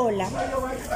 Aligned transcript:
Hola, 0.00 0.28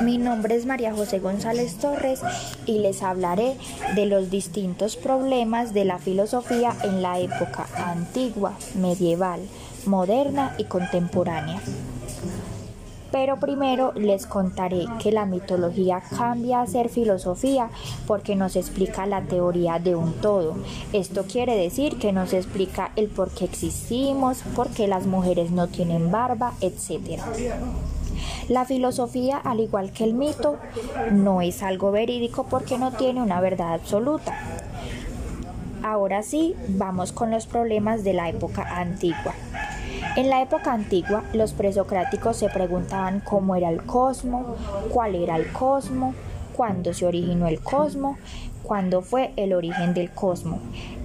mi 0.03 0.17
nombre 0.17 0.55
es 0.55 0.65
María 0.65 0.95
José 0.95 1.19
González 1.19 1.75
Torres 1.79 2.21
y 2.67 2.79
les 2.79 3.03
hablaré 3.03 3.57
de 3.97 4.07
los 4.07 4.31
distintos 4.31 4.95
problemas 4.95 5.75
de 5.75 5.85
la 5.85 5.99
filosofía 5.99 6.77
en 6.85 7.03
la 7.03 7.19
época 7.19 7.67
antigua, 7.77 8.53
medieval, 8.77 9.41
moderna 9.87 10.55
y 10.57 10.67
contemporánea. 10.67 11.61
Pero 13.11 13.41
primero 13.41 13.93
les 13.95 14.27
contaré 14.27 14.87
que 15.03 15.11
la 15.11 15.27
mitología 15.27 16.01
cambia 16.17 16.61
a 16.61 16.67
ser 16.69 16.89
filosofía 16.89 17.71
porque 18.07 18.37
nos 18.37 18.55
explica 18.55 19.05
la 19.07 19.23
teoría 19.23 19.81
de 19.81 19.97
un 19.97 20.13
todo. 20.21 20.55
Esto 20.93 21.25
quiere 21.25 21.57
decir 21.57 21.99
que 21.99 22.13
nos 22.13 22.33
explica 22.33 22.93
el 22.95 23.09
por 23.09 23.31
qué 23.31 23.47
existimos, 23.47 24.39
por 24.55 24.69
qué 24.69 24.87
las 24.87 25.07
mujeres 25.07 25.51
no 25.51 25.67
tienen 25.67 26.13
barba, 26.13 26.53
etc. 26.61 27.21
La 28.49 28.65
filosofía, 28.65 29.39
al 29.39 29.61
igual 29.61 29.93
que 29.93 30.05
el 30.05 30.15
mito, 30.15 30.59
no 31.11 31.41
es 31.41 31.63
algo 31.63 31.91
verídico 31.91 32.45
porque 32.45 32.79
no 32.79 32.93
tiene 32.93 33.23
una 33.23 33.41
verdad 33.41 33.75
absoluta. 33.75 34.39
Ahora 35.83 36.23
sí, 36.23 36.55
vamos 36.69 37.13
con 37.13 37.31
los 37.31 37.47
problemas 37.47 38.05
de 38.05 38.13
la 38.13 38.29
época 38.29 38.63
antigua. 38.63 39.35
En 40.17 40.29
la 40.29 40.43
época 40.43 40.73
antigua, 40.73 41.25
los 41.33 41.53
presocráticos 41.53 42.37
se 42.37 42.49
preguntaban 42.49 43.21
cómo 43.21 43.57
era 43.57 43.71
el 43.71 43.83
cosmo, 43.83 44.57
cuál 44.91 45.15
era 45.15 45.37
el 45.37 45.51
cosmo, 45.53 46.15
cuándo 46.55 46.93
se 46.93 47.07
originó 47.07 47.47
el 47.49 47.61
cosmo, 47.61 48.19
cuándo 48.63 49.03
fue 49.03 49.33
el 49.37 49.53
origen 49.53 49.95
del 49.95 50.11
cosmo. 50.11 50.59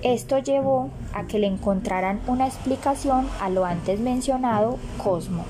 Esto 0.04 0.40
llevó 0.40 0.90
a 1.14 1.24
que 1.26 1.40
le 1.40 1.48
encontraran 1.48 2.22
una 2.28 2.48
explicación 2.48 3.28
a 3.42 3.50
lo 3.50 3.66
antes 3.66 4.00
mencionado 4.00 4.78
cosmo. 5.04 5.44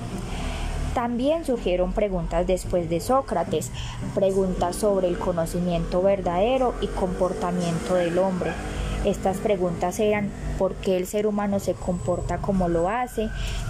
También 0.98 1.44
surgieron 1.44 1.92
preguntas 1.92 2.44
después 2.44 2.90
de 2.90 2.98
Sócrates, 2.98 3.70
preguntas 4.16 4.74
sobre 4.74 5.06
el 5.06 5.16
conocimiento 5.16 6.02
verdadero 6.02 6.74
y 6.80 6.88
comportamiento 6.88 7.94
del 7.94 8.18
hombre. 8.18 8.50
Estas 9.04 9.36
preguntas 9.36 10.00
eran 10.00 10.28
por 10.58 10.74
qué 10.74 10.96
el 10.96 11.06
ser 11.06 11.28
humano 11.28 11.60
se 11.60 11.74
comporta 11.74 12.38
como 12.38 12.66
lo 12.66 12.88
hace, 12.88 13.28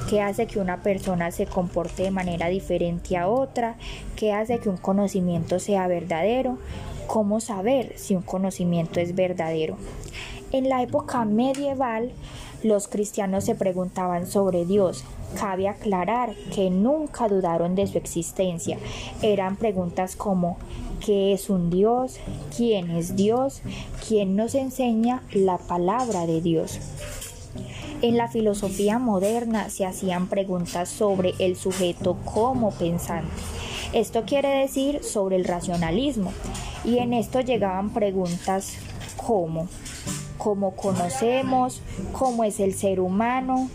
qué 0.08 0.22
hace 0.22 0.46
que 0.46 0.58
una 0.58 0.78
persona 0.78 1.30
se 1.30 1.44
comporte 1.44 2.04
de 2.04 2.10
manera 2.10 2.48
diferente 2.48 3.18
a 3.18 3.28
otra, 3.28 3.76
qué 4.16 4.32
hace 4.32 4.58
que 4.58 4.70
un 4.70 4.78
conocimiento 4.78 5.58
sea 5.58 5.86
verdadero, 5.86 6.56
cómo 7.08 7.40
saber 7.40 7.92
si 7.96 8.16
un 8.16 8.22
conocimiento 8.22 9.00
es 9.00 9.14
verdadero. 9.14 9.76
En 10.50 10.70
la 10.70 10.82
época 10.82 11.26
medieval, 11.26 12.10
los 12.62 12.88
cristianos 12.88 13.44
se 13.44 13.54
preguntaban 13.54 14.26
sobre 14.26 14.64
Dios. 14.64 15.04
Cabe 15.38 15.68
aclarar 15.68 16.34
que 16.54 16.70
nunca 16.70 17.28
dudaron 17.28 17.74
de 17.74 17.86
su 17.86 17.98
existencia. 17.98 18.78
Eran 19.22 19.56
preguntas 19.56 20.16
como 20.16 20.56
¿qué 21.04 21.32
es 21.32 21.50
un 21.50 21.70
Dios? 21.70 22.18
¿Quién 22.56 22.90
es 22.90 23.16
Dios? 23.16 23.62
¿Quién 24.06 24.36
nos 24.36 24.54
enseña 24.54 25.22
la 25.32 25.58
palabra 25.58 26.26
de 26.26 26.40
Dios? 26.40 26.78
En 28.00 28.16
la 28.16 28.28
filosofía 28.28 28.98
moderna 28.98 29.70
se 29.70 29.84
hacían 29.84 30.28
preguntas 30.28 30.88
sobre 30.88 31.34
el 31.40 31.56
sujeto 31.56 32.16
como 32.24 32.70
pensante. 32.70 33.32
Esto 33.92 34.24
quiere 34.24 34.48
decir 34.48 35.02
sobre 35.02 35.36
el 35.36 35.44
racionalismo. 35.44 36.32
Y 36.84 36.98
en 36.98 37.12
esto 37.12 37.40
llegaban 37.40 37.90
preguntas 37.90 38.74
como 39.16 39.66
cómo 40.38 40.70
conocemos, 40.70 41.82
cómo 42.12 42.44
es 42.44 42.60
el 42.60 42.74
ser 42.74 43.00
humano, 43.00 43.68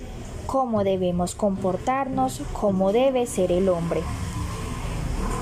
cómo 0.47 0.83
debemos 0.83 1.35
comportarnos, 1.35 2.41
cómo 2.53 2.91
debe 2.91 3.27
ser 3.27 3.51
el 3.51 3.69
hombre. 3.69 4.01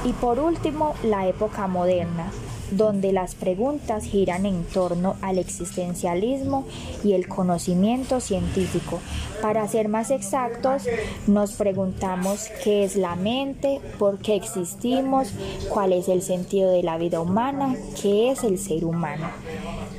Y 0.03 0.14
por 0.14 0.39
último, 0.39 0.95
la 1.03 1.27
época 1.27 1.67
moderna, 1.67 2.31
donde 2.71 3.11
las 3.11 3.36
preguntas 3.36 4.05
giran 4.05 4.45
en 4.45 4.64
torno 4.64 5.15
al 5.21 5.37
existencialismo 5.37 6.65
y 7.04 7.14
el 7.14 7.27
conocimiento 7.27 8.20
científico. 8.20 8.99
Para 9.42 9.67
ser 9.67 9.89
más 9.89 10.10
exactos, 10.10 10.83
nos 11.27 11.54
preguntamos 11.54 12.48
qué 12.64 12.83
es 12.83 12.95
la 12.95 13.15
mente, 13.15 13.80
por 13.99 14.17
qué 14.20 14.36
existimos, 14.36 15.33
cuál 15.70 15.93
es 15.93 16.08
el 16.08 16.21
sentido 16.21 16.71
de 16.71 16.83
la 16.83 16.98
vida 16.98 17.20
humana, 17.20 17.76
qué 18.02 18.31
es 18.31 18.43
el 18.43 18.58
ser 18.58 18.86
humano. 18.86 19.27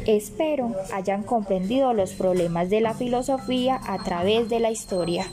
Espero 0.07 0.75
hayan 0.93 1.23
comprendido 1.23 1.93
los 1.93 2.13
problemas 2.13 2.71
de 2.71 2.81
la 2.81 2.95
filosofía 2.95 3.81
a 3.87 4.03
través 4.03 4.49
de 4.49 4.61
la 4.61 4.71
historia. 4.71 5.27